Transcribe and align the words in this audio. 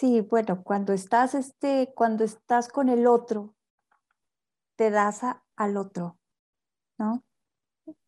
Sí, 0.00 0.22
bueno, 0.22 0.62
cuando 0.62 0.94
estás, 0.94 1.34
este, 1.34 1.92
cuando 1.94 2.24
estás 2.24 2.68
con 2.68 2.88
el 2.88 3.06
otro, 3.06 3.54
te 4.76 4.90
das 4.90 5.20
al 5.56 5.76
otro, 5.76 6.18
¿no? 6.96 7.22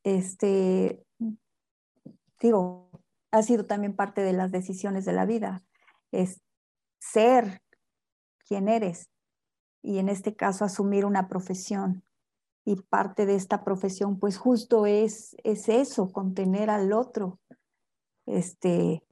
Este, 0.02 1.04
digo, 2.40 2.88
ha 3.30 3.42
sido 3.42 3.66
también 3.66 3.94
parte 3.94 4.22
de 4.22 4.32
las 4.32 4.50
decisiones 4.50 5.04
de 5.04 5.12
la 5.12 5.26
vida, 5.26 5.62
es 6.12 6.40
ser 6.98 7.60
quien 8.48 8.70
eres 8.70 9.10
y 9.82 9.98
en 9.98 10.08
este 10.08 10.34
caso 10.34 10.64
asumir 10.64 11.04
una 11.04 11.28
profesión. 11.28 12.04
Y 12.64 12.76
parte 12.76 13.26
de 13.26 13.34
esta 13.34 13.64
profesión, 13.64 14.18
pues 14.18 14.38
justo 14.38 14.86
es, 14.86 15.36
es 15.44 15.68
eso, 15.68 16.10
contener 16.10 16.70
al 16.70 16.94
otro. 16.94 17.38
Este, 18.24 19.04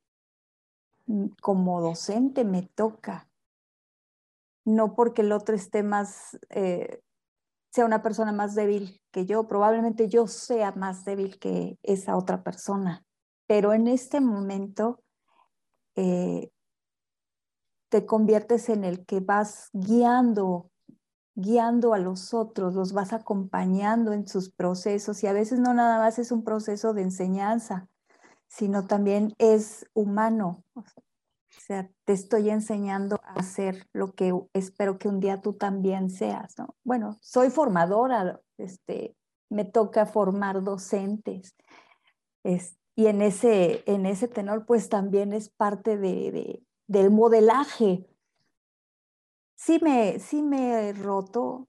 como 1.40 1.80
docente 1.80 2.44
me 2.44 2.62
toca, 2.62 3.28
no 4.64 4.94
porque 4.94 5.22
el 5.22 5.32
otro 5.32 5.54
esté 5.54 5.82
más 5.82 6.38
eh, 6.50 7.00
sea 7.70 7.84
una 7.84 8.02
persona 8.02 8.32
más 8.32 8.54
débil 8.54 9.00
que 9.10 9.26
yo, 9.26 9.46
probablemente 9.46 10.08
yo 10.08 10.26
sea 10.26 10.72
más 10.72 11.04
débil 11.04 11.38
que 11.38 11.78
esa 11.82 12.16
otra 12.16 12.42
persona, 12.42 13.04
pero 13.46 13.72
en 13.72 13.86
este 13.86 14.20
momento 14.20 15.02
eh, 15.96 16.50
te 17.88 18.06
conviertes 18.06 18.68
en 18.68 18.84
el 18.84 19.04
que 19.04 19.20
vas 19.20 19.68
guiando, 19.72 20.70
guiando 21.34 21.94
a 21.94 21.98
los 21.98 22.34
otros, 22.34 22.74
los 22.74 22.92
vas 22.92 23.12
acompañando 23.12 24.12
en 24.12 24.26
sus 24.26 24.50
procesos 24.50 25.22
y 25.22 25.26
a 25.26 25.32
veces 25.32 25.58
no 25.58 25.74
nada 25.74 25.98
más 25.98 26.18
es 26.18 26.32
un 26.32 26.44
proceso 26.44 26.92
de 26.92 27.02
enseñanza, 27.02 27.88
sino 28.48 28.86
también 28.86 29.34
es 29.38 29.86
humano. 29.94 30.64
O 31.56 31.60
sea, 31.60 31.90
te 32.04 32.12
estoy 32.12 32.50
enseñando 32.50 33.20
a 33.24 33.34
hacer 33.34 33.86
lo 33.92 34.12
que 34.12 34.32
espero 34.52 34.98
que 34.98 35.08
un 35.08 35.20
día 35.20 35.40
tú 35.40 35.54
también 35.54 36.10
seas, 36.10 36.56
¿no? 36.58 36.76
Bueno, 36.84 37.18
soy 37.20 37.50
formadora, 37.50 38.40
este, 38.56 39.16
me 39.48 39.64
toca 39.64 40.06
formar 40.06 40.62
docentes. 40.62 41.56
y 42.96 43.06
en 43.06 43.22
ese, 43.22 43.82
en 43.86 44.06
ese 44.06 44.28
tenor, 44.28 44.64
pues 44.66 44.88
también 44.88 45.32
es 45.32 45.48
parte 45.50 45.98
de, 45.98 46.62
del 46.86 47.10
modelaje. 47.10 48.06
Sí 49.56 49.78
me, 49.82 50.18
sí 50.18 50.42
me 50.42 50.88
he 50.88 50.92
roto, 50.92 51.68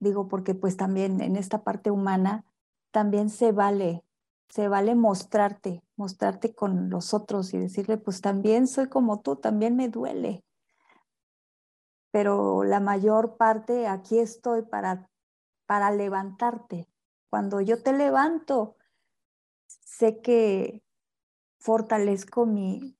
digo, 0.00 0.28
porque 0.28 0.54
pues 0.54 0.76
también 0.76 1.20
en 1.20 1.36
esta 1.36 1.62
parte 1.62 1.90
humana 1.90 2.44
también 2.90 3.30
se 3.30 3.52
vale 3.52 4.04
se 4.48 4.68
vale 4.68 4.94
mostrarte, 4.94 5.82
mostrarte 5.96 6.54
con 6.54 6.90
los 6.90 7.14
otros 7.14 7.54
y 7.54 7.58
decirle, 7.58 7.96
pues 7.96 8.20
también 8.20 8.66
soy 8.66 8.88
como 8.88 9.20
tú, 9.20 9.36
también 9.36 9.76
me 9.76 9.88
duele. 9.88 10.44
Pero 12.10 12.62
la 12.62 12.80
mayor 12.80 13.36
parte 13.36 13.86
aquí 13.86 14.18
estoy 14.18 14.62
para, 14.62 15.10
para 15.66 15.90
levantarte. 15.90 16.88
Cuando 17.28 17.60
yo 17.60 17.82
te 17.82 17.92
levanto, 17.92 18.76
sé 19.66 20.20
que 20.20 20.84
fortalezco 21.58 22.46
mi, 22.46 22.96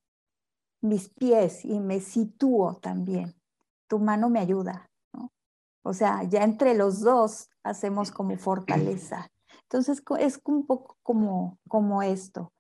mis 0.80 1.08
pies 1.08 1.64
y 1.64 1.80
me 1.80 2.00
sitúo 2.00 2.76
también. 2.76 3.34
Tu 3.86 3.98
mano 3.98 4.28
me 4.28 4.40
ayuda. 4.40 4.90
O 5.82 5.92
sea, 5.92 6.24
ya 6.24 6.42
entre 6.42 6.74
los 6.74 7.00
dos 7.00 7.50
hacemos 7.62 8.10
como 8.10 8.36
fortaleza. 8.38 9.30
Entonces 9.64 10.02
es 10.18 10.40
un 10.44 10.66
poco 10.66 10.96
como, 11.02 11.58
como 11.68 12.02
esto. 12.02 12.52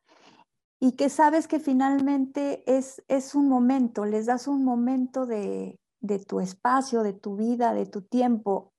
Y 0.80 0.92
que 0.92 1.08
sabes 1.08 1.48
que 1.48 1.60
finalmente 1.60 2.62
es, 2.66 3.02
es 3.08 3.34
un 3.34 3.48
momento, 3.48 4.04
les 4.04 4.26
das 4.26 4.48
un 4.48 4.64
momento 4.64 5.26
de, 5.26 5.78
de 6.00 6.18
tu 6.18 6.40
espacio, 6.40 7.02
de 7.02 7.14
tu 7.14 7.36
vida, 7.36 7.72
de 7.72 7.86
tu 7.86 8.02
tiempo 8.02 8.74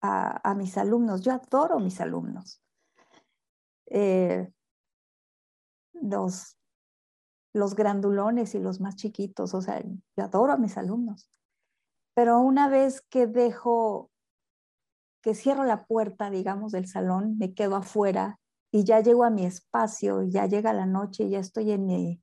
a, 0.00 0.54
mis 0.54 0.78
alumnos. 0.78 1.22
Yo 1.22 1.32
adoro 1.32 1.80
mis 1.80 2.00
alumnos. 2.00 2.62
Eh, 3.86 4.52
los, 5.94 6.56
los 7.52 7.74
grandulones 7.74 8.54
y 8.54 8.60
los 8.60 8.80
más 8.80 8.94
chiquitos, 8.94 9.54
o 9.54 9.62
sea, 9.62 9.82
yo 9.82 10.24
adoro 10.24 10.52
a 10.52 10.58
mis 10.58 10.76
alumnos. 10.76 11.28
Pero 12.14 12.40
una 12.40 12.68
vez 12.68 13.00
que 13.00 13.26
dejo 13.26 14.10
que 15.22 15.34
cierro 15.34 15.64
la 15.64 15.84
puerta, 15.86 16.30
digamos, 16.30 16.72
del 16.72 16.86
salón, 16.86 17.36
me 17.38 17.54
quedo 17.54 17.76
afuera 17.76 18.38
y 18.70 18.84
ya 18.84 19.00
llego 19.00 19.24
a 19.24 19.30
mi 19.30 19.44
espacio, 19.44 20.22
ya 20.24 20.46
llega 20.46 20.72
la 20.72 20.86
noche, 20.86 21.28
ya 21.28 21.38
estoy 21.38 21.72
en 21.72 21.86
mi, 21.86 22.22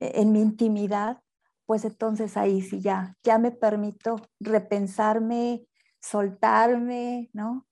en 0.00 0.32
mi 0.32 0.40
intimidad, 0.40 1.20
pues 1.66 1.84
entonces 1.84 2.36
ahí 2.36 2.60
sí 2.62 2.80
ya, 2.80 3.16
ya 3.22 3.38
me 3.38 3.50
permito 3.50 4.16
repensarme, 4.40 5.66
soltarme, 6.00 7.30
¿no? 7.32 7.66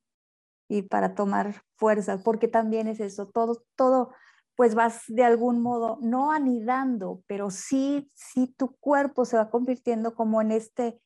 Y 0.68 0.82
para 0.82 1.14
tomar 1.14 1.62
fuerzas, 1.76 2.22
porque 2.22 2.48
también 2.48 2.88
es 2.88 3.00
eso, 3.00 3.26
todo, 3.26 3.62
todo, 3.76 4.14
pues 4.56 4.74
vas 4.74 5.02
de 5.08 5.24
algún 5.24 5.60
modo, 5.60 5.98
no 6.00 6.32
anidando, 6.32 7.22
pero 7.26 7.50
sí, 7.50 8.10
sí 8.14 8.54
tu 8.56 8.76
cuerpo 8.76 9.24
se 9.24 9.36
va 9.36 9.50
convirtiendo 9.50 10.14
como 10.14 10.40
en 10.40 10.52
este, 10.52 11.00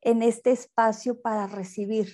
en 0.00 0.22
este 0.22 0.52
espacio 0.52 1.20
para 1.20 1.46
recibir, 1.46 2.08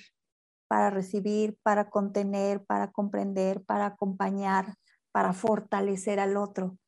para 0.71 0.89
recibir, 0.89 1.59
para 1.65 1.91
contener, 1.91 2.65
para 2.65 2.93
comprender, 2.93 3.65
para 3.65 3.87
acompañar, 3.87 4.77
para 5.11 5.33
fortalecer 5.33 6.21
al 6.21 6.37
otro. 6.37 6.79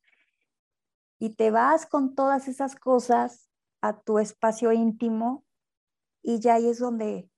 Y 1.18 1.34
te 1.34 1.50
vas 1.50 1.84
con 1.84 2.14
todas 2.14 2.46
esas 2.46 2.76
cosas 2.76 3.50
a 3.80 4.00
tu 4.00 4.20
espacio 4.20 4.70
íntimo 4.70 5.44
y 6.22 6.38
ya 6.38 6.54
ahí 6.54 6.68
es 6.68 6.78
donde 6.78 7.28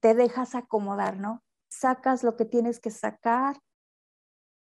te 0.00 0.14
dejas 0.14 0.56
acomodar, 0.56 1.18
¿no? 1.18 1.44
Sacas 1.68 2.24
lo 2.24 2.34
que 2.34 2.46
tienes 2.46 2.80
que 2.80 2.90
sacar 2.90 3.60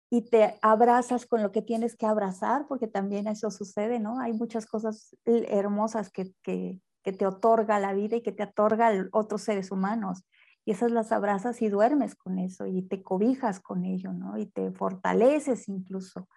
y 0.10 0.30
te 0.30 0.60
abrazas 0.62 1.26
con 1.26 1.42
lo 1.42 1.54
que 1.54 1.62
tienes 1.62 1.96
que 1.96 2.06
abrazar, 2.06 2.68
porque 2.68 2.88
también 2.88 3.28
eso 3.28 3.50
sucede, 3.50 4.02
¿no? 4.02 4.20
Hay 4.20 4.34
muchas 4.34 4.66
cosas 4.66 5.16
hermosas 5.24 6.12
que, 6.12 6.82
que 7.04 7.14
te 7.14 7.26
otorga 7.26 7.80
la 7.80 7.94
vida 7.94 8.16
y 8.18 8.22
que 8.22 8.32
te 8.32 8.44
otorga 8.44 8.92
otros 9.12 9.44
seres 9.44 9.72
humanos. 9.72 10.24
Y 10.66 10.72
esas 10.72 10.92
las 10.92 11.12
abrazas 11.12 11.62
y 11.62 11.68
duermes 11.68 12.16
con 12.16 12.40
eso 12.40 12.66
y 12.66 12.82
te 12.84 13.04
cobijas 13.04 13.60
con 13.60 13.84
ello, 13.84 14.14
¿no? 14.14 14.38
Y 14.38 14.46
te 14.46 14.72
fortaleces 14.72 15.68
incluso. 15.68 16.28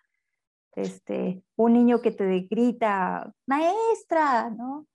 Este, 0.73 1.43
un 1.57 1.73
niño 1.73 2.03
que 2.03 2.11
te 2.11 2.41
grita, 2.51 3.33
maestra, 3.47 4.51
¿no? 4.51 4.87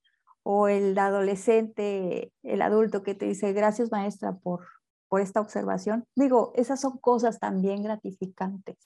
O 0.43 0.67
el 0.67 0.97
adolescente, 0.97 2.33
el 2.43 2.61
adulto 2.61 3.03
que 3.03 3.15
te 3.15 3.25
dice, 3.25 3.53
gracias 3.53 3.91
maestra 3.91 4.33
por, 4.33 4.67
por 5.07 5.21
esta 5.21 5.39
observación. 5.39 6.05
Digo, 6.15 6.51
esas 6.55 6.81
son 6.81 6.97
cosas 6.97 7.39
también 7.39 7.83
gratificantes. 7.83 8.77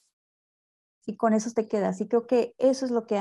Y 1.07 1.17
con 1.17 1.33
eso 1.33 1.51
te 1.51 1.67
quedas. 1.67 1.99
Y 2.01 2.07
creo 2.07 2.27
que 2.27 2.53
eso 2.57 2.85
es 2.85 2.91
lo 2.91 3.05
que 3.05 3.19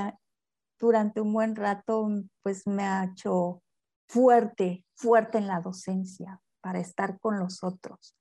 durante 0.79 1.21
un 1.21 1.33
buen 1.33 1.57
rato 1.57 2.09
pues 2.43 2.67
me 2.67 2.85
ha 2.85 3.05
hecho 3.05 3.63
fuerte, 4.09 4.85
fuerte 4.95 5.39
en 5.39 5.47
la 5.47 5.61
docencia 5.61 6.41
para 6.61 6.81
estar 6.81 7.19
con 7.21 7.39
los 7.39 7.63
otros. 7.63 8.15